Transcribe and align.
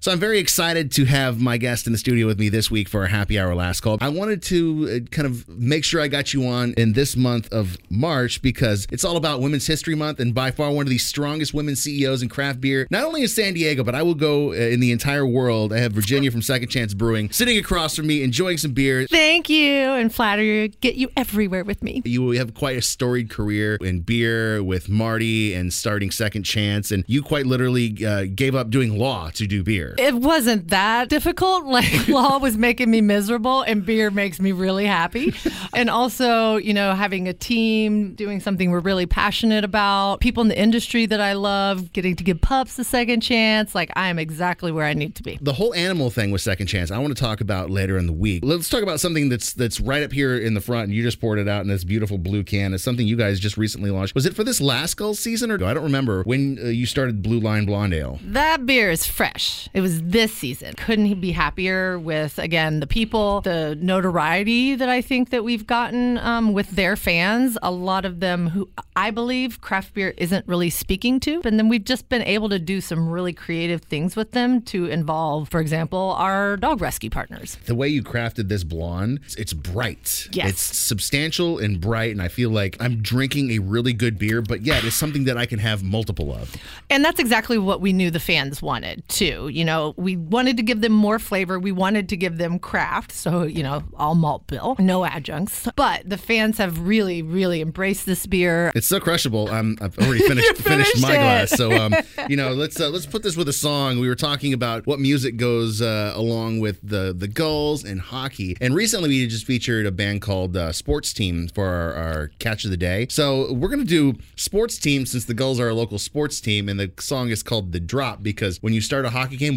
So 0.00 0.12
I'm 0.12 0.20
very 0.20 0.38
excited 0.38 0.92
to 0.92 1.06
have 1.06 1.40
my 1.40 1.56
guest 1.56 1.88
in 1.88 1.92
the 1.92 1.98
studio 1.98 2.28
with 2.28 2.38
me 2.38 2.48
this 2.50 2.70
week 2.70 2.88
for 2.88 3.00
our 3.00 3.08
happy 3.08 3.36
hour 3.36 3.52
last 3.52 3.80
call. 3.80 3.98
I 4.00 4.10
wanted 4.10 4.44
to 4.44 5.02
uh, 5.02 5.08
kind 5.10 5.26
of 5.26 5.48
make 5.48 5.82
sure 5.82 6.00
I 6.00 6.06
got 6.06 6.32
you 6.32 6.46
on 6.46 6.72
in 6.74 6.92
this 6.92 7.16
month 7.16 7.52
of 7.52 7.76
March 7.90 8.40
because 8.40 8.86
it's 8.92 9.04
all 9.04 9.16
about 9.16 9.40
Women's 9.40 9.66
History 9.66 9.96
Month 9.96 10.20
and 10.20 10.32
by 10.32 10.52
far 10.52 10.70
one 10.70 10.86
of 10.86 10.90
the 10.90 10.98
strongest 10.98 11.52
women 11.52 11.74
CEOs 11.74 12.22
in 12.22 12.28
craft 12.28 12.60
beer, 12.60 12.86
not 12.92 13.02
only 13.02 13.22
in 13.22 13.28
San 13.28 13.54
Diego, 13.54 13.82
but 13.82 13.96
I 13.96 14.04
will 14.04 14.14
go 14.14 14.52
uh, 14.52 14.54
in 14.54 14.78
the 14.78 14.92
entire 14.92 15.26
world. 15.26 15.72
I 15.72 15.78
have 15.78 15.94
Virginia 15.94 16.30
from 16.30 16.42
Second 16.42 16.68
Chance 16.68 16.94
Brewing 16.94 17.32
sitting 17.32 17.58
across 17.58 17.96
from 17.96 18.06
me 18.06 18.22
enjoying 18.22 18.58
some 18.58 18.74
beer. 18.74 19.04
Thank 19.08 19.48
you 19.48 19.66
and 19.66 20.14
flatter 20.14 20.44
you. 20.44 20.68
Get 20.68 20.94
you 20.94 21.10
everywhere 21.16 21.64
with 21.64 21.82
me. 21.82 22.02
You 22.04 22.30
have 22.30 22.54
quite 22.54 22.76
a 22.76 22.82
storied 22.82 23.30
career 23.30 23.78
in 23.80 24.02
beer 24.02 24.62
with 24.62 24.88
Marty 24.88 25.54
and 25.54 25.72
starting 25.72 26.12
Second 26.12 26.44
Chance, 26.44 26.92
and 26.92 27.02
you 27.08 27.20
quite 27.20 27.46
literally 27.46 28.06
uh, 28.06 28.26
gave 28.32 28.54
up 28.54 28.70
doing 28.70 28.96
law 28.96 29.30
to 29.30 29.48
do 29.48 29.64
beer. 29.64 29.87
It 29.96 30.14
wasn't 30.14 30.68
that 30.68 31.08
difficult. 31.08 31.66
Like 31.78 32.08
law 32.08 32.38
was 32.38 32.56
making 32.56 32.90
me 32.90 33.00
miserable, 33.00 33.62
and 33.62 33.84
beer 33.84 34.10
makes 34.10 34.40
me 34.40 34.52
really 34.52 34.86
happy. 34.86 35.34
and 35.74 35.88
also, 35.88 36.56
you 36.56 36.74
know, 36.74 36.94
having 36.94 37.28
a 37.28 37.32
team, 37.32 38.14
doing 38.14 38.40
something 38.40 38.70
we're 38.70 38.80
really 38.80 39.06
passionate 39.06 39.64
about, 39.64 40.20
people 40.20 40.40
in 40.40 40.48
the 40.48 40.58
industry 40.58 41.06
that 41.06 41.20
I 41.20 41.34
love, 41.34 41.92
getting 41.92 42.16
to 42.16 42.24
give 42.24 42.40
pups 42.40 42.78
a 42.78 42.84
second 42.84 43.20
chance. 43.20 43.74
Like 43.74 43.90
I 43.94 44.08
am 44.08 44.18
exactly 44.18 44.72
where 44.72 44.86
I 44.86 44.94
need 44.94 45.14
to 45.16 45.22
be. 45.22 45.38
The 45.40 45.52
whole 45.52 45.74
animal 45.74 46.10
thing 46.10 46.30
with 46.30 46.40
Second 46.40 46.66
Chance, 46.66 46.90
I 46.90 46.98
want 46.98 47.16
to 47.16 47.22
talk 47.22 47.40
about 47.40 47.70
later 47.70 47.98
in 47.98 48.06
the 48.06 48.12
week. 48.12 48.42
Let's 48.44 48.68
talk 48.68 48.82
about 48.82 48.98
something 48.98 49.28
that's 49.28 49.52
that's 49.52 49.78
right 49.80 50.02
up 50.02 50.12
here 50.12 50.36
in 50.36 50.54
the 50.54 50.60
front, 50.60 50.84
and 50.84 50.94
you 50.94 51.02
just 51.02 51.20
poured 51.20 51.38
it 51.38 51.48
out 51.48 51.62
in 51.62 51.68
this 51.68 51.84
beautiful 51.84 52.18
blue 52.18 52.42
can. 52.42 52.74
It's 52.74 52.82
something 52.82 53.06
you 53.06 53.16
guys 53.16 53.38
just 53.38 53.56
recently 53.56 53.90
launched. 53.90 54.14
Was 54.14 54.26
it 54.26 54.34
for 54.34 54.44
this 54.44 54.60
last 54.60 54.96
Gull 54.96 55.14
season, 55.14 55.50
or 55.50 55.54
I 55.64 55.74
don't 55.74 55.84
remember 55.84 56.22
when 56.24 56.58
uh, 56.60 56.66
you 56.68 56.86
started 56.86 57.22
Blue 57.22 57.40
Line 57.40 57.66
Blonde 57.66 57.94
Ale? 57.94 58.18
That 58.22 58.66
beer 58.66 58.90
is 58.90 59.06
fresh. 59.06 59.68
It 59.78 59.80
was 59.80 60.02
this 60.02 60.34
season. 60.34 60.74
Couldn't 60.74 61.06
he 61.06 61.14
be 61.14 61.30
happier 61.30 62.00
with 62.00 62.40
again 62.40 62.80
the 62.80 62.86
people, 62.88 63.42
the 63.42 63.78
notoriety 63.80 64.74
that 64.74 64.88
I 64.88 65.00
think 65.00 65.30
that 65.30 65.44
we've 65.44 65.68
gotten 65.68 66.18
um, 66.18 66.52
with 66.52 66.70
their 66.70 66.96
fans. 66.96 67.56
A 67.62 67.70
lot 67.70 68.04
of 68.04 68.18
them 68.18 68.48
who 68.48 68.68
I 68.96 69.12
believe 69.12 69.60
craft 69.60 69.94
beer 69.94 70.14
isn't 70.16 70.48
really 70.48 70.68
speaking 70.68 71.20
to, 71.20 71.42
and 71.44 71.60
then 71.60 71.68
we've 71.68 71.84
just 71.84 72.08
been 72.08 72.22
able 72.22 72.48
to 72.48 72.58
do 72.58 72.80
some 72.80 73.08
really 73.08 73.32
creative 73.32 73.82
things 73.82 74.16
with 74.16 74.32
them 74.32 74.62
to 74.62 74.86
involve, 74.86 75.48
for 75.48 75.60
example, 75.60 76.16
our 76.18 76.56
dog 76.56 76.80
rescue 76.80 77.08
partners. 77.08 77.56
The 77.66 77.76
way 77.76 77.86
you 77.86 78.02
crafted 78.02 78.48
this 78.48 78.64
blonde, 78.64 79.20
it's 79.38 79.52
bright. 79.52 80.26
Yes. 80.32 80.48
It's 80.50 80.76
substantial 80.76 81.58
and 81.58 81.80
bright, 81.80 82.10
and 82.10 82.20
I 82.20 82.26
feel 82.26 82.50
like 82.50 82.76
I'm 82.80 83.00
drinking 83.00 83.52
a 83.52 83.60
really 83.60 83.92
good 83.92 84.18
beer, 84.18 84.42
but 84.42 84.62
yet 84.62 84.82
it's 84.82 84.96
something 84.96 85.22
that 85.26 85.36
I 85.38 85.46
can 85.46 85.60
have 85.60 85.84
multiple 85.84 86.34
of. 86.34 86.56
And 86.90 87.04
that's 87.04 87.20
exactly 87.20 87.58
what 87.58 87.80
we 87.80 87.92
knew 87.92 88.10
the 88.10 88.18
fans 88.18 88.60
wanted 88.60 89.08
too. 89.08 89.46
You 89.48 89.64
know, 89.64 89.67
we 89.96 90.16
wanted 90.16 90.56
to 90.56 90.62
give 90.62 90.80
them 90.80 90.92
more 90.92 91.18
flavor. 91.18 91.58
We 91.58 91.72
wanted 91.72 92.08
to 92.10 92.16
give 92.16 92.38
them 92.38 92.58
craft. 92.58 93.12
So, 93.12 93.42
you 93.42 93.62
know, 93.62 93.82
all 93.94 94.14
malt 94.14 94.46
bill, 94.46 94.76
no 94.78 95.04
adjuncts. 95.04 95.68
But 95.76 96.08
the 96.08 96.18
fans 96.18 96.58
have 96.58 96.80
really, 96.80 97.22
really 97.22 97.60
embraced 97.60 98.06
this 98.06 98.26
beer. 98.26 98.72
It's 98.74 98.86
so 98.86 99.00
crushable. 99.00 99.48
I'm, 99.50 99.76
I've 99.80 99.98
already 99.98 100.20
finished 100.26 100.56
finished, 100.56 100.92
finished 100.92 101.02
my 101.02 101.14
it. 101.14 101.18
glass. 101.18 101.50
So, 101.50 101.72
um, 101.72 101.94
you 102.28 102.36
know, 102.36 102.52
let's 102.52 102.80
uh, 102.80 102.88
let's 102.88 103.06
put 103.06 103.22
this 103.22 103.36
with 103.36 103.48
a 103.48 103.52
song. 103.52 103.98
We 104.00 104.08
were 104.08 104.14
talking 104.14 104.52
about 104.52 104.86
what 104.86 105.00
music 105.00 105.36
goes 105.36 105.82
uh, 105.82 106.12
along 106.14 106.60
with 106.60 106.80
the 106.82 107.14
the 107.16 107.28
gulls 107.28 107.84
and 107.84 108.00
hockey. 108.00 108.56
And 108.60 108.74
recently, 108.74 109.08
we 109.08 109.26
just 109.26 109.46
featured 109.46 109.86
a 109.86 109.90
band 109.92 110.22
called 110.22 110.56
uh, 110.56 110.72
Sports 110.72 111.12
Team 111.12 111.48
for 111.48 111.66
our, 111.66 111.94
our 111.94 112.30
catch 112.38 112.64
of 112.64 112.70
the 112.70 112.76
day. 112.76 113.06
So 113.10 113.52
we're 113.52 113.68
gonna 113.68 113.84
do 113.84 114.14
Sports 114.36 114.78
Team 114.78 115.06
since 115.06 115.24
the 115.24 115.34
Gulls 115.34 115.60
are 115.60 115.68
a 115.68 115.74
local 115.74 115.98
sports 115.98 116.40
team, 116.40 116.68
and 116.68 116.78
the 116.78 116.90
song 116.98 117.30
is 117.30 117.42
called 117.42 117.72
The 117.72 117.80
Drop 117.80 118.22
because 118.22 118.58
when 118.62 118.72
you 118.72 118.80
start 118.80 119.04
a 119.04 119.10
hockey 119.10 119.36
game, 119.36 119.56